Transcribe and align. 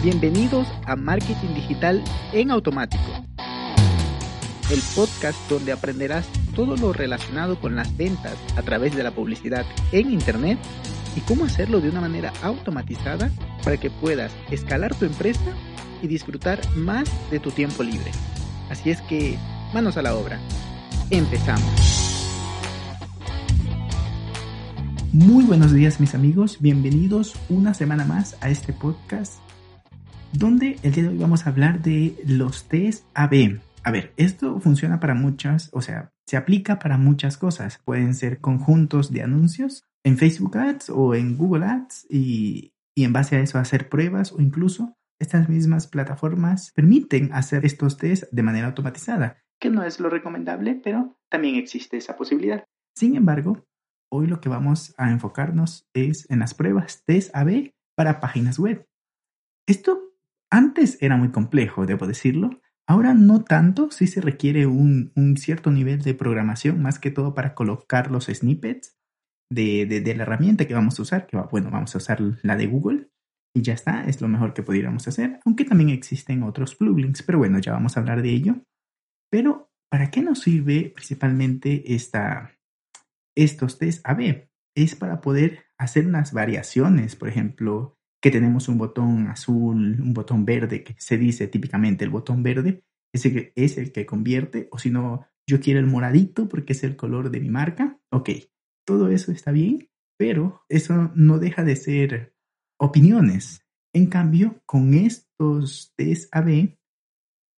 Bienvenidos 0.00 0.68
a 0.86 0.94
Marketing 0.94 1.54
Digital 1.54 2.04
en 2.32 2.52
Automático, 2.52 3.02
el 4.70 4.80
podcast 4.94 5.36
donde 5.50 5.72
aprenderás 5.72 6.24
todo 6.54 6.76
lo 6.76 6.92
relacionado 6.92 7.60
con 7.60 7.74
las 7.74 7.96
ventas 7.96 8.36
a 8.56 8.62
través 8.62 8.94
de 8.94 9.02
la 9.02 9.10
publicidad 9.10 9.66
en 9.90 10.12
Internet 10.12 10.56
y 11.16 11.20
cómo 11.22 11.46
hacerlo 11.46 11.80
de 11.80 11.90
una 11.90 12.00
manera 12.00 12.32
automatizada 12.42 13.28
para 13.64 13.76
que 13.76 13.90
puedas 13.90 14.32
escalar 14.52 14.94
tu 14.94 15.04
empresa 15.04 15.52
y 16.00 16.06
disfrutar 16.06 16.60
más 16.76 17.10
de 17.32 17.40
tu 17.40 17.50
tiempo 17.50 17.82
libre. 17.82 18.12
Así 18.70 18.90
es 18.90 19.00
que, 19.00 19.36
manos 19.74 19.96
a 19.96 20.02
la 20.02 20.14
obra. 20.14 20.38
Empezamos. 21.10 21.64
Muy 25.12 25.44
buenos 25.44 25.72
días 25.72 25.98
mis 25.98 26.14
amigos, 26.14 26.58
bienvenidos 26.60 27.34
una 27.48 27.74
semana 27.74 28.04
más 28.04 28.36
a 28.40 28.48
este 28.48 28.72
podcast 28.72 29.40
donde 30.32 30.78
el 30.82 30.92
día 30.92 31.04
de 31.04 31.08
hoy 31.10 31.18
vamos 31.18 31.46
a 31.46 31.50
hablar 31.50 31.82
de 31.82 32.16
los 32.26 32.68
test 32.68 33.04
AB. 33.14 33.60
A 33.84 33.90
ver, 33.90 34.12
esto 34.16 34.60
funciona 34.60 35.00
para 35.00 35.14
muchas, 35.14 35.70
o 35.72 35.82
sea, 35.82 36.10
se 36.26 36.36
aplica 36.36 36.78
para 36.78 36.98
muchas 36.98 37.36
cosas. 37.36 37.80
Pueden 37.84 38.14
ser 38.14 38.40
conjuntos 38.40 39.12
de 39.12 39.22
anuncios 39.22 39.84
en 40.04 40.18
Facebook 40.18 40.58
Ads 40.58 40.90
o 40.90 41.14
en 41.14 41.36
Google 41.36 41.66
Ads 41.66 42.06
y, 42.10 42.72
y 42.94 43.04
en 43.04 43.12
base 43.12 43.36
a 43.36 43.40
eso 43.40 43.58
hacer 43.58 43.88
pruebas 43.88 44.32
o 44.32 44.40
incluso 44.40 44.94
estas 45.20 45.48
mismas 45.48 45.86
plataformas 45.86 46.72
permiten 46.74 47.32
hacer 47.32 47.64
estos 47.64 47.96
test 47.96 48.24
de 48.30 48.42
manera 48.42 48.68
automatizada, 48.68 49.42
que 49.60 49.70
no 49.70 49.82
es 49.82 49.98
lo 49.98 50.10
recomendable, 50.10 50.80
pero 50.82 51.18
también 51.28 51.56
existe 51.56 51.96
esa 51.96 52.16
posibilidad. 52.16 52.64
Sin 52.94 53.16
embargo, 53.16 53.68
Hoy 54.10 54.26
lo 54.26 54.40
que 54.40 54.48
vamos 54.48 54.94
a 54.96 55.10
enfocarnos 55.10 55.86
es 55.92 56.30
en 56.30 56.38
las 56.38 56.54
pruebas 56.54 57.04
test 57.04 57.34
AB 57.34 57.72
para 57.94 58.20
páginas 58.20 58.58
web. 58.58 58.86
Esto 59.66 60.07
antes 60.50 60.98
era 61.00 61.16
muy 61.16 61.30
complejo, 61.30 61.86
debo 61.86 62.06
decirlo. 62.06 62.60
Ahora 62.86 63.14
no 63.14 63.44
tanto, 63.44 63.90
sí 63.90 64.06
se 64.06 64.20
requiere 64.20 64.66
un, 64.66 65.12
cierto 65.36 65.70
nivel 65.70 66.00
de 66.02 66.14
programación, 66.14 66.80
más 66.80 66.98
que 66.98 67.10
todo 67.10 67.34
para 67.34 67.54
colocar 67.54 68.10
los 68.10 68.26
snippets 68.26 68.96
de, 69.50 70.02
la 70.16 70.22
herramienta 70.22 70.66
que 70.66 70.74
vamos 70.74 70.98
a 70.98 71.02
usar, 71.02 71.26
que 71.26 71.36
bueno, 71.50 71.70
vamos 71.70 71.94
a 71.94 71.98
usar 71.98 72.20
la 72.42 72.56
de 72.56 72.66
Google 72.66 73.10
y 73.54 73.62
ya 73.62 73.74
está, 73.74 74.04
es 74.04 74.20
lo 74.20 74.28
mejor 74.28 74.54
que 74.54 74.62
pudiéramos 74.62 75.06
hacer, 75.08 75.40
aunque 75.44 75.64
también 75.64 75.90
existen 75.90 76.42
otros 76.42 76.76
plugins, 76.76 77.22
pero 77.22 77.38
bueno, 77.38 77.58
ya 77.58 77.72
vamos 77.72 77.96
a 77.96 78.00
hablar 78.00 78.22
de 78.22 78.30
ello. 78.30 78.56
Pero, 79.30 79.70
¿para 79.90 80.10
qué 80.10 80.22
nos 80.22 80.40
sirve 80.40 80.92
principalmente 80.94 81.94
esta, 81.94 82.58
estos 83.38 83.78
test 83.78 84.04
AB. 84.04 84.48
Es 84.76 84.96
para 84.96 85.20
poder 85.20 85.66
hacer 85.78 86.06
unas 86.06 86.32
variaciones, 86.32 87.16
por 87.16 87.28
ejemplo, 87.28 87.97
que 88.20 88.30
tenemos 88.30 88.68
un 88.68 88.78
botón 88.78 89.28
azul, 89.28 90.00
un 90.00 90.12
botón 90.12 90.44
verde, 90.44 90.82
que 90.82 90.94
se 90.98 91.18
dice 91.18 91.48
típicamente 91.48 92.04
el 92.04 92.10
botón 92.10 92.42
verde, 92.42 92.84
es 93.12 93.24
el 93.26 93.32
que, 93.32 93.52
es 93.54 93.78
el 93.78 93.92
que 93.92 94.06
convierte, 94.06 94.68
o 94.70 94.78
si 94.78 94.90
no, 94.90 95.26
yo 95.48 95.60
quiero 95.60 95.80
el 95.80 95.86
moradito 95.86 96.48
porque 96.48 96.72
es 96.72 96.84
el 96.84 96.96
color 96.96 97.30
de 97.30 97.40
mi 97.40 97.48
marca. 97.48 97.98
Ok, 98.10 98.30
todo 98.84 99.08
eso 99.08 99.32
está 99.32 99.50
bien, 99.50 99.88
pero 100.18 100.62
eso 100.68 101.10
no 101.14 101.38
deja 101.38 101.64
de 101.64 101.76
ser 101.76 102.34
opiniones. 102.78 103.64
En 103.94 104.06
cambio, 104.06 104.60
con 104.66 104.94
estos 104.94 105.92
test 105.96 106.28
AB, 106.34 106.76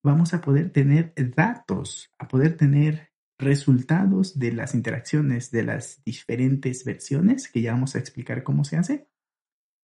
vamos 0.05 0.35
a 0.35 0.41
poder 0.41 0.71
tener 0.71 1.13
datos, 1.35 2.11
a 2.19 2.29
poder 2.29 2.57
tener 2.57 3.11
resultados 3.39 4.39
de 4.39 4.53
las 4.53 4.75
interacciones 4.75 5.51
de 5.51 5.65
las 5.65 6.03
diferentes 6.05 6.85
versiones, 6.85 7.51
que 7.51 7.63
ya 7.63 7.73
vamos 7.73 7.97
a 7.97 7.99
explicar 7.99 8.43
cómo 8.45 8.65
se 8.65 8.77
hace, 8.77 9.09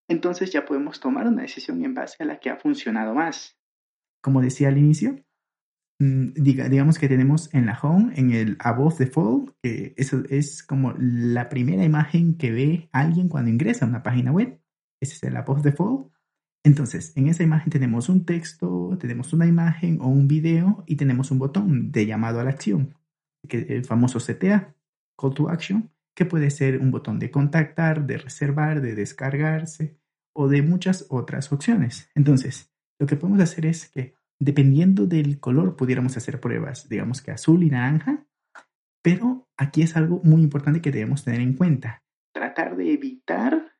entonces 0.08 0.52
ya 0.52 0.64
podemos 0.64 1.00
tomar 1.00 1.26
una 1.26 1.42
decisión 1.42 1.84
en 1.84 1.94
base 1.94 2.22
a 2.22 2.26
la 2.26 2.38
que 2.38 2.50
ha 2.50 2.56
funcionado 2.56 3.14
más. 3.14 3.58
Como 4.22 4.40
decía 4.40 4.68
al 4.68 4.78
inicio, 4.78 5.24
mm, 6.00 6.32
diga, 6.34 6.68
digamos 6.68 6.98
que 6.98 7.08
tenemos 7.08 7.52
en 7.54 7.66
la 7.66 7.78
home, 7.80 8.12
en 8.16 8.32
el 8.32 8.56
above 8.60 8.98
default, 8.98 9.54
que 9.62 9.94
eso 9.96 10.22
es 10.28 10.62
como 10.62 10.94
la 10.98 11.48
primera 11.48 11.84
imagen 11.84 12.36
que 12.36 12.50
ve 12.50 12.88
alguien 12.92 13.28
cuando 13.28 13.50
ingresa 13.50 13.84
a 13.84 13.88
una 13.88 14.02
página 14.02 14.32
web. 14.32 14.60
Ese 15.00 15.14
es 15.14 15.22
el 15.22 15.36
above 15.36 15.62
default. 15.62 16.12
Entonces, 16.64 17.16
en 17.16 17.28
esa 17.28 17.44
imagen 17.44 17.70
tenemos 17.70 18.08
un 18.08 18.24
texto, 18.24 18.96
tenemos 19.00 19.32
una 19.32 19.46
imagen 19.46 20.00
o 20.00 20.08
un 20.08 20.26
video 20.26 20.82
y 20.86 20.96
tenemos 20.96 21.30
un 21.30 21.38
botón 21.38 21.92
de 21.92 22.06
llamado 22.06 22.40
a 22.40 22.44
la 22.44 22.50
acción 22.50 22.96
el 23.48 23.84
famoso 23.84 24.18
CTA, 24.18 24.74
Call 25.16 25.34
to 25.34 25.48
Action, 25.48 25.90
que 26.14 26.26
puede 26.26 26.50
ser 26.50 26.80
un 26.80 26.90
botón 26.90 27.18
de 27.18 27.30
contactar, 27.30 28.06
de 28.06 28.18
reservar, 28.18 28.80
de 28.80 28.94
descargarse 28.94 29.96
o 30.36 30.48
de 30.48 30.62
muchas 30.62 31.06
otras 31.08 31.52
opciones. 31.52 32.10
Entonces, 32.14 32.72
lo 32.98 33.06
que 33.06 33.16
podemos 33.16 33.40
hacer 33.40 33.66
es 33.66 33.88
que 33.88 34.14
dependiendo 34.38 35.06
del 35.06 35.40
color 35.40 35.76
pudiéramos 35.76 36.16
hacer 36.16 36.40
pruebas, 36.40 36.88
digamos 36.88 37.22
que 37.22 37.30
azul 37.30 37.62
y 37.62 37.70
naranja, 37.70 38.26
pero 39.02 39.48
aquí 39.56 39.82
es 39.82 39.96
algo 39.96 40.20
muy 40.24 40.42
importante 40.42 40.80
que 40.80 40.92
debemos 40.92 41.24
tener 41.24 41.40
en 41.40 41.54
cuenta. 41.54 42.02
Tratar 42.34 42.76
de 42.76 42.92
evitar 42.92 43.72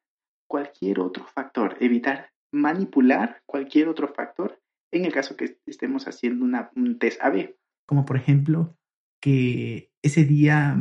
cualquier 0.49 1.01
otro 1.01 1.27
factor, 1.27 1.77
evitar 1.81 2.31
manipular 2.53 3.43
cualquier 3.45 3.89
otro 3.89 4.09
factor 4.09 4.61
en 4.93 5.05
el 5.05 5.13
caso 5.13 5.37
que 5.37 5.59
estemos 5.67 6.09
haciendo 6.09 6.45
una, 6.45 6.71
un 6.75 6.99
test 6.99 7.21
AB, 7.21 7.57
como 7.87 8.05
por 8.05 8.17
ejemplo 8.17 8.77
que 9.21 9.91
ese 10.03 10.25
día, 10.25 10.77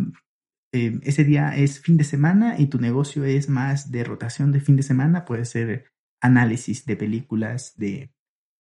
eh, 0.76 1.00
ese 1.04 1.24
día 1.24 1.56
es 1.56 1.80
fin 1.80 1.96
de 1.96 2.04
semana 2.04 2.60
y 2.60 2.68
tu 2.68 2.80
negocio 2.80 3.24
es 3.24 3.48
más 3.48 3.92
de 3.92 4.04
rotación 4.04 4.52
de 4.52 4.60
fin 4.60 4.76
de 4.76 4.84
semana, 4.84 5.24
puede 5.24 5.46
ser 5.46 5.86
análisis 6.22 6.86
de 6.86 6.98
películas 6.98 7.78
de, 7.78 8.12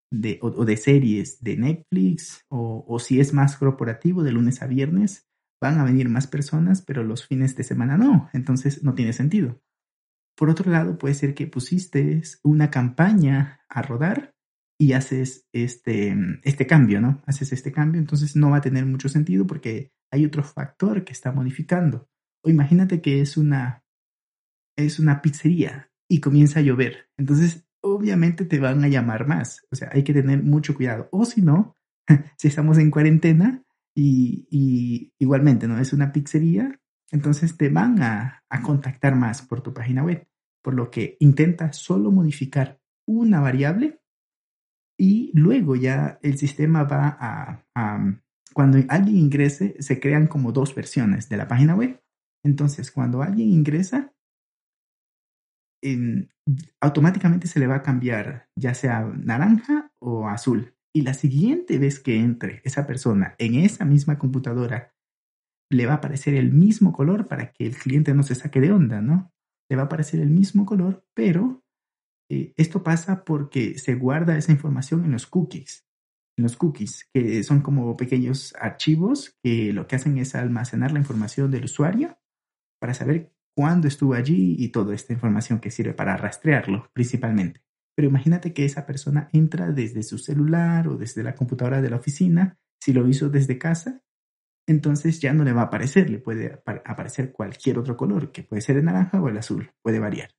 de, 0.09 0.40
o, 0.42 0.64
de 0.64 0.78
series 0.78 1.44
de 1.44 1.58
Netflix, 1.58 2.46
o, 2.48 2.86
o 2.88 3.00
si 3.00 3.20
es 3.20 3.34
más 3.34 3.58
corporativo 3.58 4.24
de 4.24 4.31
lunes 4.31 4.62
a 4.62 4.68
viernes, 4.68 5.28
van 5.62 5.78
a 5.78 5.84
venir 5.84 6.08
más 6.08 6.26
personas, 6.26 6.81
pero 6.81 7.03
los 7.03 7.28
fines 7.28 7.58
de 7.58 7.66
semana 7.66 7.98
no, 7.98 8.30
entonces 8.32 8.82
no 8.82 8.94
tiene 8.94 9.12
sentido. 9.12 9.62
Por 10.38 10.50
otro 10.50 10.72
lado, 10.72 10.97
puede 10.97 11.16
ser 11.16 11.34
que 11.34 11.47
pusiste 11.47 12.22
una 12.44 12.72
campaña 12.72 13.59
a 13.68 13.82
rodar 13.82 14.36
y 14.80 14.94
haces 14.94 15.50
este, 15.52 16.16
este 16.44 16.66
cambio, 16.66 17.02
¿no? 17.02 17.22
Haces 17.26 17.52
este 17.52 17.74
cambio, 17.74 18.00
entonces 18.00 18.38
no 18.38 18.52
va 18.52 18.58
a 18.58 18.62
tener 18.62 18.86
mucho 18.86 19.09
sentido 19.09 19.46
porque 19.46 19.92
hay 20.12 20.26
otro 20.26 20.44
factor 20.44 21.04
que 21.04 21.14
está 21.14 21.32
modificando. 21.32 22.10
O 22.44 22.50
imagínate 22.50 23.02
que 23.02 23.22
es 23.22 23.38
una, 23.38 23.84
es 24.78 25.00
una 25.00 25.22
pizzería 25.22 25.92
y 26.10 26.20
comienza 26.20 26.60
a 26.60 26.64
llover. 26.64 27.10
Entonces, 27.18 27.66
obviamente 27.82 28.46
te 28.46 28.60
van 28.60 28.84
a 28.84 28.88
llamar 28.88 29.28
más. 29.28 29.66
O 29.72 29.76
sea, 29.76 29.90
hay 29.92 30.04
que 30.04 30.14
tener 30.14 30.44
mucho 30.44 30.76
cuidado. 30.76 31.10
O 31.12 31.26
si 31.26 31.42
no, 31.42 31.78
si 32.38 32.48
estamos 32.48 32.78
en 32.78 32.92
cuarentena 32.92 33.64
y, 33.96 35.14
igualmente, 35.18 35.68
¿no? 35.68 35.80
Es 35.80 35.94
una 35.94 36.12
pizzería, 36.12 36.80
entonces 37.12 37.56
te 37.58 37.70
van 37.70 38.02
a, 38.02 38.44
a 38.50 38.62
contactar 38.62 39.16
más 39.16 39.42
por 39.42 39.62
tu 39.62 39.74
página 39.74 40.04
web. 40.04 40.28
Por 40.62 40.74
lo 40.74 40.90
que 40.90 41.18
intenta 41.20 41.72
solo 41.74 42.12
modificar 42.12 42.80
una 43.08 43.40
variable 43.40 44.02
y 44.98 45.32
luego 45.34 45.76
ya 45.76 46.20
el 46.22 46.38
sistema 46.38 46.84
va 46.84 47.18
a, 47.20 48.22
cuando 48.56 48.80
alguien 48.88 49.18
ingrese, 49.18 49.76
se 49.80 50.00
crean 50.00 50.28
como 50.28 50.54
dos 50.54 50.74
versiones 50.74 51.28
de 51.28 51.36
la 51.38 51.48
página 51.48 51.76
web. 51.76 52.02
Entonces, 52.44 52.90
cuando 52.90 53.22
alguien 53.22 53.50
ingresa, 53.50 54.14
automáticamente 56.80 57.48
se 57.48 57.60
le 57.60 57.68
va 57.68 57.76
a 57.76 57.84
cambiar 57.84 58.50
ya 58.56 58.74
sea 58.74 59.02
naranja 59.04 59.92
o 60.00 60.30
azul. 60.30 60.74
Y 60.94 61.02
la 61.02 61.14
siguiente 61.14 61.78
vez 61.78 62.00
que 62.00 62.18
entre 62.18 62.62
esa 62.64 62.88
persona 62.88 63.36
en 63.40 63.56
esa 63.56 63.84
misma 63.84 64.18
computadora, 64.18 64.96
le 65.70 65.86
va 65.86 65.94
a 65.94 65.98
aparecer 65.98 66.36
el 66.36 66.54
mismo 66.54 66.94
color 66.94 67.28
para 67.28 67.52
que 67.52 67.66
el 67.66 67.76
cliente 67.76 68.14
no 68.14 68.24
se 68.24 68.36
saque 68.36 68.62
de 68.62 68.72
onda, 68.72 69.02
¿no? 69.02 69.34
Le 69.70 69.76
va 69.76 69.84
a 69.84 69.86
aparecer 69.86 70.22
el 70.22 70.30
mismo 70.30 70.66
color, 70.66 71.06
pero 71.14 71.64
eh, 72.32 72.54
esto 72.56 72.84
pasa 72.84 73.26
porque 73.26 73.78
se 73.78 73.96
guarda 73.96 74.38
esa 74.38 74.53
información 74.53 75.03
en 75.03 75.12
los 75.12 75.26
cookies. 75.28 75.85
Los 76.37 76.58
cookies, 76.58 77.09
que 77.14 77.43
son 77.43 77.61
como 77.61 77.96
pequeños 77.96 78.53
archivos 78.59 79.37
que 79.41 79.72
lo 79.72 79.87
que 79.87 79.96
hacen 79.96 80.17
es 80.17 80.35
almacenar 80.35 80.91
la 80.91 80.99
información 80.99 81.49
del 81.49 81.66
usuario 81.66 82.17
para 82.79 82.93
saber 82.93 83.32
cuándo 83.55 83.87
estuvo 83.87 84.14
allí 84.14 84.55
y 84.59 84.70
toda 84.70 84.93
esta 84.93 85.14
información 85.14 85.59
que 85.59 85.72
sirve 85.72 85.93
para 85.93 86.17
rastrearlo 86.17 86.90
principalmente. 86.93 87.61
Pero 87.96 88.09
imagínate 88.09 88.53
que 88.53 88.66
esa 88.66 88.85
persona 88.85 89.29
entra 89.32 89.72
desde 89.72 90.03
su 90.03 90.17
celular 90.17 90.90
o 90.90 90.97
desde 90.97 91.23
la 91.23 91.35
computadora 91.35 91.82
de 91.82 91.90
la 91.90 91.96
oficina, 91.96 92.59
si 92.81 92.91
lo 92.91 93.08
hizo 93.08 93.29
desde 93.29 93.58
casa, 93.58 94.03
entonces 94.67 95.22
ya 95.22 95.34
no 95.34 95.43
le 95.43 95.53
va 95.53 95.61
a 95.61 95.66
aparecer, 95.66 96.09
le 96.09 96.20
puede 96.20 96.61
aparecer 96.66 97.31
cualquier 97.31 97.78
otro 97.78 97.96
color, 97.96 98.31
que 98.31 98.43
puede 98.43 98.61
ser 98.61 98.78
el 98.78 98.85
naranja 98.85 99.22
o 99.22 99.29
el 99.29 99.38
azul, 99.38 99.72
puede 99.81 99.99
variar. 99.99 100.31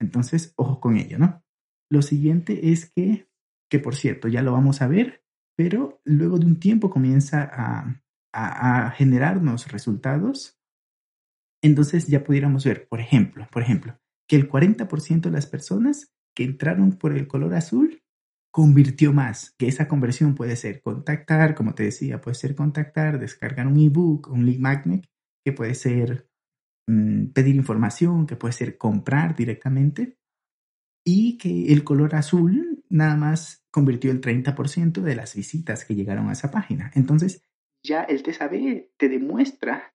Entonces, 0.00 0.54
ojo 0.56 0.80
con 0.80 0.96
ello, 0.96 1.18
¿no? 1.18 1.42
Lo 1.90 2.00
siguiente 2.00 2.72
es 2.72 2.90
que, 2.90 3.28
que 3.70 3.80
por 3.80 3.96
cierto, 3.96 4.28
ya 4.28 4.42
lo 4.42 4.52
vamos 4.52 4.80
a 4.80 4.88
ver, 4.88 5.23
pero 5.56 6.00
luego 6.04 6.38
de 6.38 6.46
un 6.46 6.58
tiempo 6.58 6.90
comienza 6.90 7.48
a, 7.52 8.02
a, 8.32 8.90
generarnos 8.90 9.70
resultados. 9.70 10.58
Entonces 11.62 12.06
ya 12.08 12.24
pudiéramos 12.24 12.64
ver, 12.64 12.88
por 12.88 13.00
ejemplo, 13.00 13.46
por 13.50 13.62
ejemplo, 13.62 13.98
que 14.28 14.36
el 14.36 14.48
40% 14.48 15.20
de 15.20 15.30
las 15.30 15.46
personas 15.46 16.12
que 16.34 16.44
entraron 16.44 16.92
por 16.92 17.16
el 17.16 17.26
color 17.26 17.54
azul 17.54 18.02
convirtió 18.52 19.12
más, 19.12 19.54
que 19.58 19.66
esa 19.66 19.88
conversión 19.88 20.34
puede 20.34 20.56
ser 20.56 20.80
contactar, 20.82 21.54
como 21.54 21.74
te 21.74 21.84
decía, 21.84 22.20
puede 22.20 22.36
ser 22.36 22.54
contactar, 22.54 23.18
descargar 23.18 23.66
un 23.66 23.80
ebook, 23.80 24.28
un 24.30 24.46
link 24.46 24.60
magnet, 24.60 25.08
que 25.44 25.52
puede 25.52 25.74
ser 25.74 26.28
mm, 26.88 27.26
pedir 27.32 27.56
información, 27.56 28.26
que 28.26 28.36
puede 28.36 28.52
ser 28.52 28.78
comprar 28.78 29.34
directamente, 29.34 30.18
y 31.04 31.36
que 31.36 31.72
el 31.72 31.84
color 31.84 32.14
azul 32.14 32.73
nada 32.88 33.16
más 33.16 33.64
convirtió 33.70 34.10
el 34.10 34.20
30% 34.20 35.00
de 35.00 35.16
las 35.16 35.34
visitas 35.34 35.84
que 35.84 35.94
llegaron 35.94 36.28
a 36.28 36.32
esa 36.32 36.50
página. 36.50 36.90
Entonces, 36.94 37.42
ya 37.82 38.02
el 38.02 38.22
TSAB 38.22 38.88
te 38.96 39.08
demuestra 39.08 39.94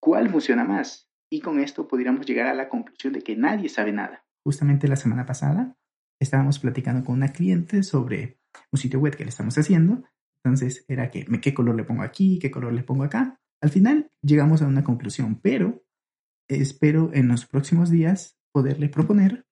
cuál 0.00 0.30
funciona 0.30 0.64
más. 0.64 1.08
Y 1.30 1.40
con 1.40 1.60
esto 1.60 1.88
podríamos 1.88 2.26
llegar 2.26 2.46
a 2.46 2.54
la 2.54 2.68
conclusión 2.68 3.14
de 3.14 3.22
que 3.22 3.36
nadie 3.36 3.68
sabe 3.68 3.92
nada. 3.92 4.26
Justamente 4.44 4.86
la 4.88 4.96
semana 4.96 5.24
pasada 5.24 5.76
estábamos 6.20 6.58
platicando 6.58 7.04
con 7.04 7.14
una 7.14 7.28
cliente 7.28 7.82
sobre 7.82 8.38
un 8.70 8.78
sitio 8.78 9.00
web 9.00 9.16
que 9.16 9.24
le 9.24 9.30
estamos 9.30 9.56
haciendo. 9.56 10.04
Entonces 10.44 10.84
era 10.88 11.10
que, 11.10 11.24
¿qué 11.40 11.54
color 11.54 11.76
le 11.76 11.84
pongo 11.84 12.02
aquí? 12.02 12.38
¿Qué 12.38 12.50
color 12.50 12.72
le 12.72 12.82
pongo 12.82 13.04
acá? 13.04 13.40
Al 13.62 13.70
final 13.70 14.10
llegamos 14.20 14.60
a 14.60 14.66
una 14.66 14.84
conclusión, 14.84 15.40
pero 15.40 15.84
espero 16.48 17.10
en 17.14 17.28
los 17.28 17.46
próximos 17.46 17.90
días 17.90 18.38
poderle 18.52 18.88
proponer 18.88 19.46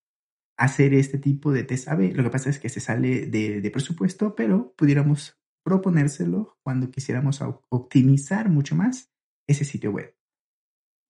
hacer 0.60 0.92
este 0.92 1.18
tipo 1.18 1.52
de 1.52 1.64
test 1.64 1.88
AB. 1.88 2.12
Lo 2.14 2.22
que 2.22 2.30
pasa 2.30 2.50
es 2.50 2.60
que 2.60 2.68
se 2.68 2.80
sale 2.80 3.26
de, 3.26 3.62
de 3.62 3.70
presupuesto, 3.70 4.34
pero 4.36 4.74
pudiéramos 4.76 5.40
proponérselo 5.64 6.58
cuando 6.62 6.90
quisiéramos 6.90 7.40
optimizar 7.70 8.50
mucho 8.50 8.76
más 8.76 9.10
ese 9.48 9.64
sitio 9.64 9.90
web. 9.90 10.14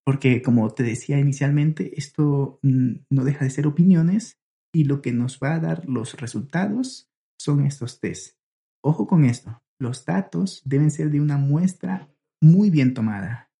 Porque 0.05 0.41
como 0.41 0.69
te 0.73 0.83
decía 0.83 1.19
inicialmente, 1.19 1.99
esto 1.99 2.59
no 2.63 3.23
deja 3.25 3.43
de 3.43 3.51
ser 3.51 3.67
opiniones 3.67 4.39
y 4.73 4.85
lo 4.85 5.01
que 5.01 5.11
nos 5.11 5.39
va 5.39 5.55
a 5.55 5.59
dar 5.59 5.87
los 5.87 6.19
resultados 6.19 7.11
son 7.37 7.65
estos 7.65 7.99
test. 7.99 8.37
Ojo 8.81 9.05
con 9.05 9.25
esto, 9.25 9.61
los 9.79 10.05
datos 10.05 10.61
deben 10.63 10.91
ser 10.91 11.11
de 11.11 11.19
una 11.19 11.37
muestra 11.37 12.09
muy 12.41 12.69
bien 12.69 12.93
tomada, 12.93 13.51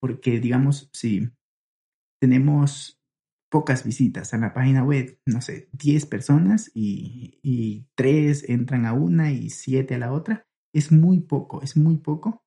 porque 0.00 0.40
digamos, 0.40 0.90
si 0.92 1.30
tenemos 2.20 2.97
pocas 3.50 3.84
visitas 3.84 4.34
a 4.34 4.38
la 4.38 4.52
página 4.52 4.84
web, 4.84 5.18
no 5.26 5.40
sé, 5.40 5.68
10 5.72 6.06
personas 6.06 6.70
y, 6.74 7.38
y 7.42 7.86
3 7.94 8.48
entran 8.48 8.86
a 8.86 8.92
una 8.92 9.32
y 9.32 9.50
7 9.50 9.94
a 9.94 9.98
la 9.98 10.12
otra, 10.12 10.46
es 10.72 10.92
muy 10.92 11.20
poco, 11.20 11.62
es 11.62 11.76
muy 11.76 11.96
poco. 11.96 12.44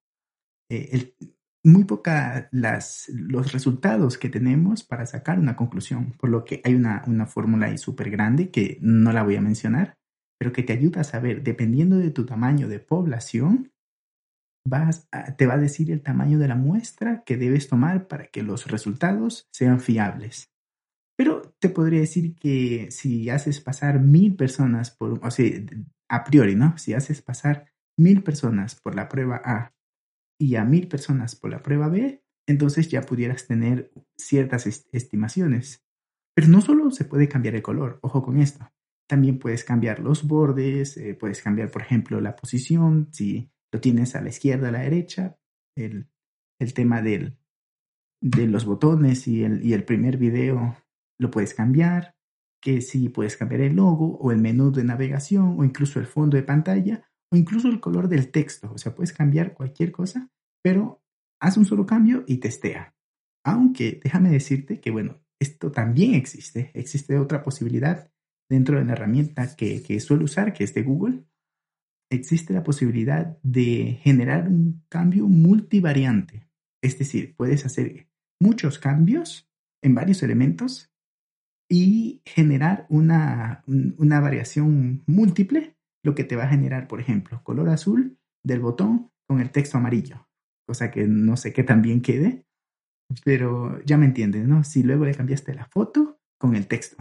Eh, 0.70 1.16
muy 1.64 1.84
poca 1.84 2.50
las, 2.52 3.10
los 3.14 3.52
resultados 3.52 4.18
que 4.18 4.30
tenemos 4.30 4.84
para 4.84 5.06
sacar 5.06 5.38
una 5.38 5.56
conclusión, 5.56 6.14
por 6.14 6.30
lo 6.30 6.44
que 6.44 6.62
hay 6.64 6.74
una, 6.74 7.04
una 7.06 7.28
fórmula 7.28 7.68
ahí 7.68 7.78
súper 7.78 8.10
grande 8.10 8.50
que 8.50 8.80
no 8.82 9.12
la 9.12 9.24
voy 9.24 9.36
a 9.36 9.42
mencionar, 9.42 9.98
pero 10.40 10.54
que 10.54 10.64
te 10.64 10.74
ayuda 10.74 11.02
a 11.02 11.04
saber, 11.04 11.44
dependiendo 11.44 11.98
de 11.98 12.10
tu 12.10 12.26
tamaño 12.26 12.68
de 12.68 12.80
población, 12.80 13.72
vas 14.66 15.08
te 15.38 15.48
va 15.48 15.56
a 15.56 15.60
decir 15.60 15.92
el 15.92 16.02
tamaño 16.02 16.40
de 16.40 16.48
la 16.48 16.56
muestra 16.56 17.24
que 17.24 17.38
debes 17.38 17.68
tomar 17.68 18.08
para 18.08 18.28
que 18.28 18.44
los 18.44 18.68
resultados 18.68 19.48
sean 19.52 19.80
fiables. 19.80 20.51
Pero 21.22 21.54
te 21.60 21.70
podría 21.70 22.00
decir 22.00 22.34
que 22.34 22.90
si 22.90 23.30
haces 23.30 23.62
pasar 23.62 24.00
mil 24.00 24.36
personas 24.36 24.90
por, 24.90 25.24
o 25.24 25.30
sea, 25.30 25.46
a 26.10 26.24
priori, 26.24 26.56
¿no? 26.56 26.76
Si 26.80 26.96
haces 26.96 27.22
pasar 27.22 27.68
mil 27.96 28.24
personas 28.24 28.74
por 28.82 28.96
la 28.96 29.08
prueba 29.08 29.40
A 29.46 29.76
y 30.40 30.56
a 30.56 30.66
mil 30.66 30.88
personas 30.88 31.36
por 31.36 31.52
la 31.52 31.62
prueba 31.62 31.90
B, 31.90 32.24
entonces 32.48 32.90
ya 32.90 33.04
pudieras 33.04 33.46
tener 33.46 33.92
ciertas 34.18 34.66
estimaciones. 34.92 35.86
Pero 36.34 36.48
no 36.48 36.60
solo 36.60 36.90
se 36.90 37.06
puede 37.06 37.30
cambiar 37.30 37.54
el 37.54 37.62
color, 37.62 38.00
ojo 38.02 38.24
con 38.24 38.40
esto. 38.40 38.72
También 39.08 39.38
puedes 39.38 39.64
cambiar 39.64 40.00
los 40.00 40.28
bordes, 40.28 40.98
eh, 40.98 41.14
puedes 41.14 41.44
cambiar, 41.44 41.70
por 41.70 41.84
ejemplo, 41.84 42.20
la 42.20 42.36
posición, 42.36 43.10
si 43.12 43.52
lo 43.72 43.80
tienes 43.80 44.16
a 44.16 44.22
la 44.22 44.30
izquierda, 44.30 44.70
a 44.70 44.72
la 44.72 44.80
derecha, 44.80 45.38
el, 45.76 46.08
el 46.58 46.74
tema 46.74 47.04
del, 47.04 47.38
de 48.22 48.48
los 48.48 48.66
botones 48.66 49.28
y 49.28 49.44
el, 49.44 49.64
y 49.64 49.74
el 49.74 49.84
primer 49.84 50.18
video 50.18 50.76
lo 51.22 51.30
puedes 51.30 51.54
cambiar, 51.54 52.16
que 52.62 52.82
si 52.82 53.10
puedes 53.10 53.38
cambiar 53.38 53.62
el 53.62 53.76
logo 53.76 54.18
o 54.18 54.32
el 54.32 54.40
menú 54.40 54.72
de 54.72 54.84
navegación 54.84 55.56
o 55.60 55.64
incluso 55.64 56.00
el 56.00 56.08
fondo 56.08 56.36
de 56.36 56.44
pantalla 56.44 57.08
o 57.32 57.38
incluso 57.38 57.68
el 57.68 57.80
color 57.80 58.08
del 58.08 58.32
texto. 58.32 58.72
O 58.74 58.78
sea, 58.78 58.96
puedes 58.96 59.14
cambiar 59.14 59.54
cualquier 59.54 59.92
cosa, 59.92 60.32
pero 60.64 61.04
haz 61.40 61.58
un 61.58 61.66
solo 61.66 61.86
cambio 61.86 62.24
y 62.28 62.38
testea. 62.38 62.96
Aunque 63.46 64.00
déjame 64.04 64.30
decirte 64.32 64.80
que, 64.82 64.90
bueno, 64.90 65.22
esto 65.40 65.72
también 65.72 66.16
existe. 66.16 66.72
Existe 66.74 67.18
otra 67.18 67.44
posibilidad 67.44 68.12
dentro 68.50 68.80
de 68.80 68.86
la 68.86 68.94
herramienta 68.94 69.56
que, 69.56 69.84
que 69.84 70.00
suelo 70.00 70.26
usar, 70.26 70.54
que 70.54 70.64
es 70.64 70.74
de 70.74 70.82
Google. 70.82 71.26
Existe 72.12 72.54
la 72.54 72.64
posibilidad 72.64 73.38
de 73.44 74.00
generar 74.02 74.48
un 74.48 74.84
cambio 74.90 75.28
multivariante. 75.28 76.48
Es 76.84 76.98
decir, 76.98 77.36
puedes 77.36 77.66
hacer 77.66 78.10
muchos 78.40 78.80
cambios 78.80 79.48
en 79.84 79.96
varios 79.96 80.22
elementos 80.24 80.91
y 81.72 82.22
generar 82.26 82.86
una, 82.90 83.64
una 83.66 84.20
variación 84.20 85.04
múltiple 85.08 85.78
lo 86.04 86.16
que 86.16 86.26
te 86.26 86.36
va 86.36 86.44
a 86.44 86.50
generar, 86.50 86.90
por 86.90 87.00
ejemplo, 87.00 87.42
color 87.44 87.70
azul 87.70 88.20
del 88.44 88.60
botón 88.60 89.10
con 89.26 89.40
el 89.40 89.52
texto 89.52 89.78
amarillo, 89.78 90.28
cosa 90.68 90.92
que 90.92 91.08
no 91.08 91.38
sé 91.38 91.54
qué 91.54 91.64
tan 91.64 91.82
bien 91.82 92.02
quede, 92.02 92.46
pero 93.24 93.82
ya 93.86 93.98
me 93.98 94.06
entiendes, 94.06 94.46
¿no? 94.46 94.66
Si 94.66 94.84
luego 94.84 95.06
le 95.06 95.16
cambiaste 95.16 95.54
la 95.54 95.66
foto 95.66 96.20
con 96.38 96.58
el 96.58 96.68
texto 96.68 96.98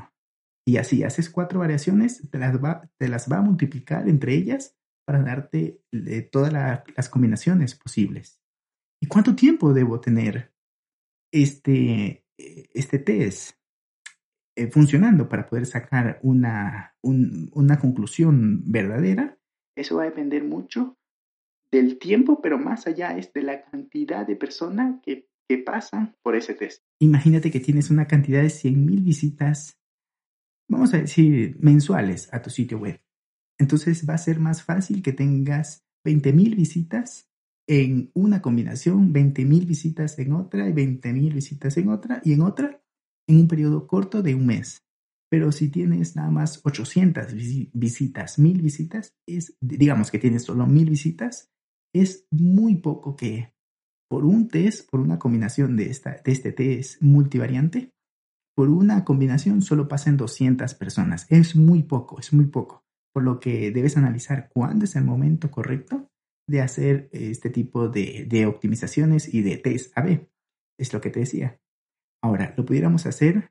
y 0.65 0.77
así 0.77 1.03
haces 1.03 1.31
cuatro 1.31 1.59
variaciones, 1.59 2.31
te 2.31 2.39
las 2.39 2.63
va, 2.63 2.89
te 2.97 3.09
las 3.09 3.31
va 3.31 3.39
a 3.39 3.43
multiplicar 3.43 4.09
entre 4.09 4.35
ellas 4.35 4.77
para 5.05 5.21
darte 5.25 5.83
eh, 5.91 6.23
todas 6.23 6.53
las 6.53 7.09
combinaciones 7.09 7.75
posibles. 7.75 8.41
¿Y 9.03 9.09
cuánto 9.09 9.35
tiempo 9.35 9.73
debo 9.73 9.99
tener 9.99 10.55
este, 11.33 12.25
este 12.37 13.01
test? 13.01 13.60
Eh, 14.61 14.71
funcionando 14.71 15.27
para 15.27 15.47
poder 15.49 15.65
sacar 15.65 16.21
una, 16.23 16.95
una 17.03 17.79
conclusión 17.79 18.62
verdadera, 18.71 19.39
eso 19.75 19.97
va 19.97 20.03
a 20.03 20.11
depender 20.11 20.45
mucho 20.45 20.99
del 21.73 21.99
tiempo, 21.99 22.43
pero 22.43 22.59
más 22.59 22.87
allá 22.87 23.17
es 23.17 23.33
de 23.33 23.41
la 23.41 23.65
cantidad 23.65 24.27
de 24.27 24.37
personas 24.37 25.01
que, 25.03 25.31
que 25.49 25.57
pasan 25.57 26.15
por 26.23 26.37
ese 26.37 26.53
test. 26.53 26.85
Imagínate 26.99 27.51
que 27.51 27.61
tienes 27.61 27.89
una 27.89 28.07
cantidad 28.07 28.43
de 28.43 28.49
100.000 28.49 29.03
visitas, 29.03 29.79
vamos 30.69 30.93
a 30.93 30.99
decir, 30.99 31.57
mensuales 31.59 32.29
a 32.31 32.43
tu 32.43 32.51
sitio 32.51 32.81
web. 32.81 33.01
Entonces 33.59 34.07
va 34.07 34.12
a 34.12 34.19
ser 34.19 34.40
más 34.40 34.62
fácil 34.62 35.02
que 35.02 35.14
tengas 35.14 35.87
20.000 36.05 36.55
visitas 36.55 37.31
en 37.67 38.11
una 38.12 38.43
combinación, 38.43 39.14
20.000 39.14 39.67
visitas 39.67 40.19
en 40.19 40.35
otra 40.35 40.69
y 40.69 40.73
20.000 40.75 41.33
visitas 41.33 41.79
en 41.79 41.88
otra 41.88 42.21
y 42.23 42.35
en 42.35 42.43
otra 42.43 42.80
en 43.31 43.41
un 43.41 43.49
periodo 43.49 43.87
corto 43.87 44.23
de 44.23 44.35
un 44.35 44.47
mes. 44.47 44.85
Pero 45.31 45.53
si 45.53 45.69
tienes 45.69 46.17
nada 46.17 46.31
más 46.31 46.61
800 46.65 47.33
visitas, 47.73 48.39
1000 48.39 48.63
visitas, 48.63 49.15
es, 49.27 49.57
digamos 49.61 50.11
que 50.11 50.19
tienes 50.19 50.43
solo 50.43 50.67
1000 50.67 50.91
visitas, 50.91 51.51
es 51.95 52.27
muy 52.31 52.77
poco 52.77 53.15
que 53.15 53.55
por 54.11 54.25
un 54.25 54.49
test, 54.49 54.91
por 54.91 54.99
una 54.99 55.21
combinación 55.21 55.77
de, 55.77 55.89
esta, 55.89 56.21
de 56.25 56.33
este 56.33 56.51
test 56.51 57.01
multivariante, 57.01 57.93
por 58.57 58.69
una 58.69 59.05
combinación 59.05 59.63
solo 59.63 59.87
pasen 59.87 60.17
200 60.17 60.75
personas. 60.75 61.27
Es 61.31 61.55
muy 61.55 61.85
poco, 61.85 62.19
es 62.19 62.33
muy 62.33 62.47
poco. 62.47 62.85
Por 63.15 63.23
lo 63.23 63.39
que 63.39 63.71
debes 63.71 63.97
analizar 63.97 64.49
cuándo 64.53 64.85
es 64.85 64.97
el 64.97 65.05
momento 65.05 65.51
correcto 65.51 66.09
de 66.49 66.61
hacer 66.61 67.09
este 67.13 67.51
tipo 67.51 67.89
de, 67.89 68.27
de 68.29 68.47
optimizaciones 68.47 69.33
y 69.33 69.43
de 69.43 69.59
test 69.59 69.97
AB. 69.97 70.29
Es 70.77 70.93
lo 70.93 71.01
que 71.01 71.11
te 71.11 71.21
decía. 71.21 71.60
Ahora, 72.23 72.55
lo 72.57 72.65
pudiéramos 72.65 73.07
hacer. 73.07 73.50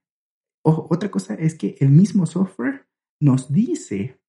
otra 0.63 1.09
cosa 1.09 1.33
es 1.33 1.55
que 1.55 1.75
el 1.79 1.89
mismo 1.89 2.25
software 2.25 2.87
nos 3.21 3.51
dice 3.51 4.19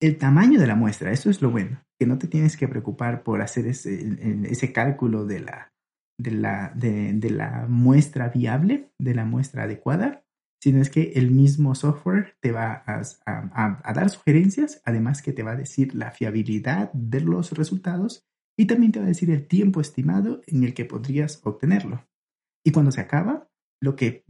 el 0.00 0.18
tamaño 0.18 0.60
de 0.60 0.66
la 0.66 0.74
muestra. 0.74 1.12
Eso 1.12 1.30
es 1.30 1.40
lo 1.40 1.50
bueno, 1.50 1.82
que 1.98 2.06
no 2.06 2.18
te 2.18 2.28
tienes 2.28 2.56
que 2.56 2.68
preocupar 2.68 3.22
por 3.22 3.40
hacer 3.40 3.66
ese, 3.66 4.72
cálculo 4.72 5.24
de, 5.24 5.40
la 5.40 7.66
muestra 7.68 8.28
viable, 8.28 8.92
de 8.98 9.14
la 9.14 9.24
muestra 9.24 9.64
adecuada, 9.64 10.24
sino 10.62 10.80
es 10.80 10.90
que 10.90 11.12
el 11.16 11.30
mismo 11.30 11.74
software 11.74 12.36
te 12.40 12.50
va 12.50 12.82
a, 12.86 13.02
a, 13.26 13.92
dar 13.92 14.10
sugerencias, 14.10 14.80
además 14.84 15.22
que 15.22 15.32
te 15.32 15.42
va 15.42 15.52
a 15.52 15.56
decir 15.56 15.94
la 15.94 16.10
fiabilidad 16.10 16.90
de 16.92 17.20
los 17.20 17.52
resultados 17.52 18.26
y 18.58 18.66
también 18.66 18.92
te 18.92 18.98
va 18.98 19.04
a 19.04 19.08
decir 19.08 19.30
el 19.30 19.46
tiempo 19.46 19.80
estimado 19.80 20.40
en 20.46 20.64
el 20.64 20.74
que 20.74 20.84
podrías 20.84 21.40
obtenerlo. 21.44 22.04
Y 22.64 22.72
cuando 22.72 22.90
se 22.90 23.00
acaba, 23.00 23.48
lo 23.80 23.96
que 23.96 24.24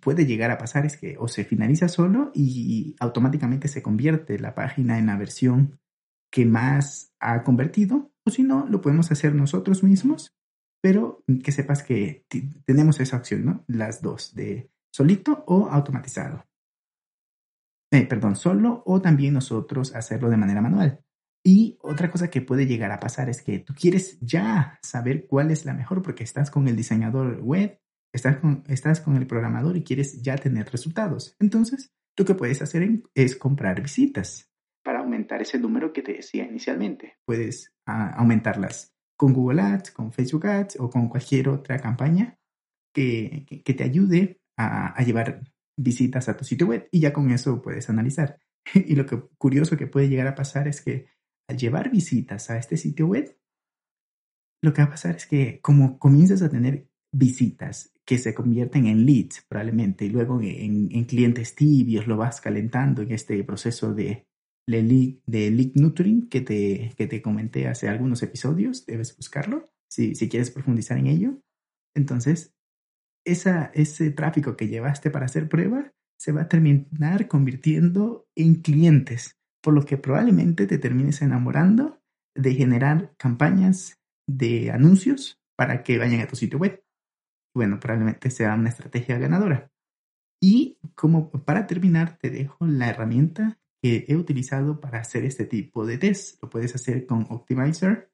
puede 0.00 0.26
llegar 0.26 0.50
a 0.50 0.58
pasar 0.58 0.84
es 0.84 0.96
que 0.96 1.16
o 1.18 1.28
se 1.28 1.44
finaliza 1.44 1.88
solo 1.88 2.30
y 2.34 2.94
automáticamente 3.00 3.68
se 3.68 3.82
convierte 3.82 4.38
la 4.38 4.54
página 4.54 4.98
en 4.98 5.06
la 5.06 5.16
versión 5.16 5.80
que 6.30 6.44
más 6.44 7.14
ha 7.20 7.42
convertido, 7.42 8.12
o 8.26 8.30
si 8.30 8.42
no, 8.42 8.66
lo 8.68 8.82
podemos 8.82 9.10
hacer 9.10 9.34
nosotros 9.34 9.82
mismos, 9.82 10.36
pero 10.82 11.24
que 11.42 11.52
sepas 11.52 11.82
que 11.82 12.26
tenemos 12.66 13.00
esa 13.00 13.16
opción, 13.16 13.44
¿no? 13.46 13.64
Las 13.66 14.02
dos, 14.02 14.34
de 14.34 14.70
solito 14.92 15.44
o 15.46 15.68
automatizado. 15.70 16.44
eh, 17.90 18.06
perdón, 18.06 18.36
solo 18.36 18.82
o 18.84 19.00
también 19.00 19.32
nosotros 19.32 19.94
hacerlo 19.94 20.28
de 20.28 20.36
manera 20.36 20.60
manual. 20.60 21.02
Y 21.50 21.78
otra 21.80 22.10
cosa 22.10 22.28
que 22.28 22.42
puede 22.42 22.66
llegar 22.66 22.92
a 22.92 23.00
pasar 23.00 23.30
es 23.30 23.40
que 23.40 23.58
tú 23.58 23.72
quieres 23.72 24.18
ya 24.20 24.78
saber 24.82 25.26
cuál 25.26 25.50
es 25.50 25.64
la 25.64 25.72
mejor 25.72 26.02
porque 26.02 26.22
estás 26.22 26.50
con 26.50 26.68
el 26.68 26.76
diseñador 26.76 27.40
web, 27.40 27.80
estás 28.12 28.36
con, 28.36 28.64
estás 28.68 29.00
con 29.00 29.16
el 29.16 29.26
programador 29.26 29.74
y 29.78 29.82
quieres 29.82 30.20
ya 30.20 30.36
tener 30.36 30.70
resultados. 30.70 31.36
Entonces, 31.40 31.90
tú 32.14 32.26
que 32.26 32.34
puedes 32.34 32.60
hacer 32.60 32.86
es 33.14 33.34
comprar 33.34 33.80
visitas 33.80 34.52
para 34.84 34.98
aumentar 34.98 35.40
ese 35.40 35.58
número 35.58 35.90
que 35.90 36.02
te 36.02 36.12
decía 36.12 36.44
inicialmente. 36.44 37.16
Puedes 37.24 37.74
ah, 37.86 38.10
aumentarlas 38.18 38.94
con 39.16 39.32
Google 39.32 39.62
Ads, 39.62 39.92
con 39.92 40.12
Facebook 40.12 40.46
Ads 40.48 40.76
o 40.80 40.90
con 40.90 41.08
cualquier 41.08 41.48
otra 41.48 41.78
campaña 41.78 42.38
que, 42.92 43.46
que, 43.64 43.72
te 43.72 43.84
ayude 43.84 44.42
a, 44.58 44.88
a, 44.88 45.02
llevar 45.02 45.40
visitas 45.78 46.28
a 46.28 46.36
tu 46.36 46.44
sitio 46.44 46.66
web 46.66 46.88
y 46.92 47.00
ya 47.00 47.14
con 47.14 47.30
eso 47.30 47.62
puedes 47.62 47.88
analizar. 47.88 48.38
Y 48.74 48.96
lo 48.96 49.06
que 49.06 49.18
curioso 49.38 49.78
que 49.78 49.86
puede 49.86 50.10
llegar 50.10 50.26
a 50.26 50.34
pasar 50.34 50.68
es 50.68 50.82
que 50.82 51.06
al 51.48 51.56
llevar 51.56 51.90
visitas 51.90 52.50
a 52.50 52.58
este 52.58 52.76
sitio 52.76 53.06
web, 53.06 53.36
lo 54.62 54.72
que 54.72 54.82
va 54.82 54.88
a 54.88 54.90
pasar 54.90 55.16
es 55.16 55.26
que 55.26 55.60
como 55.60 55.98
comienzas 55.98 56.42
a 56.42 56.50
tener 56.50 56.88
visitas 57.12 57.92
que 58.04 58.18
se 58.18 58.34
convierten 58.34 58.86
en 58.86 59.06
leads 59.06 59.44
probablemente 59.48 60.04
y 60.04 60.10
luego 60.10 60.40
en, 60.40 60.88
en 60.90 61.04
clientes 61.04 61.54
tibios 61.54 62.06
lo 62.06 62.16
vas 62.16 62.40
calentando 62.40 63.02
en 63.02 63.12
este 63.12 63.42
proceso 63.44 63.94
de, 63.94 64.26
de, 64.68 64.82
lead, 64.82 65.14
de 65.26 65.72
nurturing 65.74 66.28
que 66.28 66.42
te, 66.42 66.92
que 66.96 67.06
te 67.06 67.22
comenté 67.22 67.66
hace 67.66 67.88
algunos 67.88 68.22
episodios, 68.22 68.84
debes 68.86 69.16
buscarlo 69.16 69.70
si, 69.88 70.14
si 70.14 70.28
quieres 70.28 70.50
profundizar 70.50 70.98
en 70.98 71.06
ello. 71.06 71.40
Entonces, 71.94 72.54
ese 73.24 74.10
tráfico 74.10 74.56
que 74.56 74.68
llevaste 74.68 75.10
para 75.10 75.26
hacer 75.26 75.48
prueba 75.48 75.92
se 76.18 76.32
va 76.32 76.42
a 76.42 76.48
terminar 76.48 77.28
convirtiendo 77.28 78.26
en 78.34 78.56
clientes, 78.56 79.37
por 79.62 79.74
lo 79.74 79.84
que 79.84 79.96
probablemente 79.96 80.66
te 80.66 80.78
termines 80.78 81.22
enamorando 81.22 82.00
de 82.34 82.54
generar 82.54 83.14
campañas 83.16 83.98
de 84.26 84.70
anuncios 84.70 85.40
para 85.56 85.82
que 85.82 85.98
vayan 85.98 86.20
a 86.20 86.26
tu 86.26 86.36
sitio 86.36 86.58
web. 86.58 86.84
Bueno, 87.54 87.80
probablemente 87.80 88.30
sea 88.30 88.54
una 88.54 88.68
estrategia 88.68 89.18
ganadora. 89.18 89.72
Y 90.40 90.78
como 90.94 91.30
para 91.30 91.66
terminar, 91.66 92.18
te 92.18 92.30
dejo 92.30 92.66
la 92.66 92.90
herramienta 92.90 93.58
que 93.82 94.04
he 94.08 94.16
utilizado 94.16 94.80
para 94.80 95.00
hacer 95.00 95.24
este 95.24 95.44
tipo 95.44 95.86
de 95.86 95.98
test. 95.98 96.40
Lo 96.42 96.50
puedes 96.50 96.74
hacer 96.74 97.06
con 97.06 97.26
Optimizer, 97.30 98.12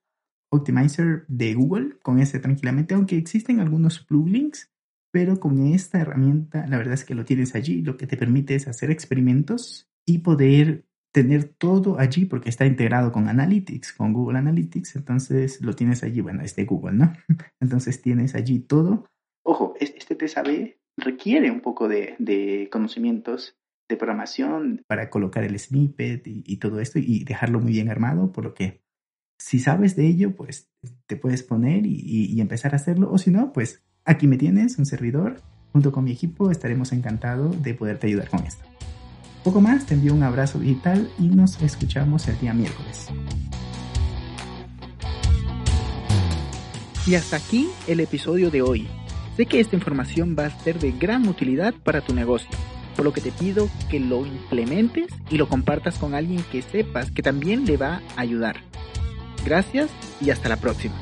Optimizer 0.51 1.27
de 1.29 1.55
Google, 1.55 1.99
con 2.03 2.21
ese 2.21 2.39
tranquilamente, 2.39 2.95
aunque 2.95 3.19
existen 3.19 3.61
algunos 3.61 4.01
plugins 4.01 4.71
pero 5.15 5.39
con 5.39 5.65
esta 5.65 6.01
herramienta 6.01 6.67
la 6.67 6.77
verdad 6.77 6.95
es 6.95 7.05
que 7.05 7.15
lo 7.15 7.25
tienes 7.25 7.55
allí, 7.55 7.83
lo 7.83 7.97
que 7.97 8.09
te 8.09 8.17
permite 8.17 8.57
es 8.57 8.67
hacer 8.67 8.91
experimentos 8.91 9.89
y 10.05 10.19
poder 10.19 10.87
tener 11.15 11.45
todo 11.45 11.99
allí 12.01 12.25
porque 12.27 12.49
está 12.51 12.67
integrado 12.67 13.13
con 13.13 13.29
Analytics, 13.29 13.93
con 13.93 14.13
Google 14.13 14.39
Analytics, 14.39 14.97
entonces 14.97 15.63
lo 15.63 15.75
tienes 15.75 16.03
allí, 16.03 16.21
bueno, 16.21 16.43
es 16.43 16.57
de 16.57 16.65
Google, 16.65 16.97
¿no? 16.97 17.13
Entonces 17.61 18.03
tienes 18.03 18.35
allí 18.35 18.59
todo. 18.59 19.07
Ojo, 19.45 19.75
este 19.79 20.17
TSAB 20.17 20.75
requiere 20.97 21.51
un 21.51 21.61
poco 21.61 21.89
de, 21.89 22.69
conocimientos 22.71 23.57
de 23.89 23.97
programación 23.97 24.83
para 24.89 25.09
colocar 25.11 25.45
el 25.45 25.59
snippet 25.59 26.23
y, 26.27 26.57
todo 26.57 26.81
esto 26.81 26.99
y 26.99 27.25
dejarlo 27.25 27.61
muy 27.61 27.73
bien 27.73 27.91
armado, 27.91 28.33
por 28.33 28.45
lo 28.45 28.55
que 28.55 28.83
si 29.39 29.59
sabes 29.59 29.95
de 29.95 30.07
ello, 30.07 30.35
pues 30.35 30.73
te 31.07 31.17
puedes 31.17 31.43
poner 31.43 31.87
y, 31.87 32.27
y 32.33 32.41
empezar 32.41 32.73
a 32.73 32.77
hacerlo, 32.77 33.13
o 33.13 33.19
si 33.19 33.31
no, 33.31 33.53
pues 33.53 33.85
Aquí 34.07 34.27
me 34.27 34.37
tienes, 34.37 34.79
un 34.79 34.85
servidor. 34.85 35.41
Junto 35.73 35.91
con 35.91 36.05
mi 36.05 36.13
equipo 36.13 36.51
estaremos 36.51 36.93
encantados 36.93 37.63
de 37.63 37.75
poderte 37.75 38.07
ayudar 38.07 38.29
con 38.29 38.45
esto. 38.45 38.74
Poco 39.45 39.61
más, 39.61 39.85
te 39.85 39.93
envío 39.93 40.15
un 40.15 40.23
abrazo 40.23 40.59
digital 40.59 41.11
y 41.19 41.29
nos 41.29 41.61
escuchamos 41.61 42.27
el 42.29 42.41
día 42.41 42.55
miércoles. 42.55 43.09
Y 47.07 47.15
hasta 47.15 47.37
aquí 47.37 47.69
el 47.87 48.01
episodio 48.01 48.51
de 48.51 48.63
hoy. 48.63 48.89
Sé 49.37 49.45
que 49.45 49.61
esta 49.61 49.77
información 49.77 50.35
va 50.39 50.47
a 50.47 50.63
ser 50.63 50.79
de 50.79 50.93
gran 50.93 51.29
utilidad 51.29 51.75
para 51.75 52.01
tu 52.01 52.15
negocio, 52.15 52.49
por 52.97 53.05
lo 53.05 53.13
que 53.13 53.21
te 53.21 53.33
pido 53.33 53.69
que 53.91 54.01
lo 54.01 54.25
implementes 54.25 55.09
y 55.29 55.37
lo 55.37 55.47
compartas 55.47 55.99
con 55.99 56.15
alguien 56.15 56.43
que 56.51 56.63
sepas 56.63 57.11
que 57.11 57.23
también 57.23 57.67
le 57.67 57.77
va 57.77 58.01
a 58.17 58.23
ayudar. 58.23 58.57
Gracias 59.45 59.91
y 60.23 60.31
hasta 60.31 60.49
la 60.49 60.57
próxima. 60.57 60.95